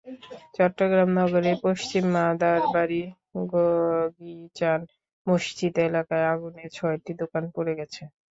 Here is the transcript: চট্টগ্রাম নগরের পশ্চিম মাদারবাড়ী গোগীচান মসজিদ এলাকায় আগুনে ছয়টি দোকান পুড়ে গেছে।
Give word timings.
চট্টগ্রাম 0.55 1.09
নগরের 1.17 1.57
পশ্চিম 1.65 2.03
মাদারবাড়ী 2.15 3.01
গোগীচান 3.51 4.79
মসজিদ 5.27 5.75
এলাকায় 5.87 6.25
আগুনে 6.33 6.63
ছয়টি 6.75 7.11
দোকান 7.21 7.43
পুড়ে 7.53 7.73
গেছে। 7.79 8.01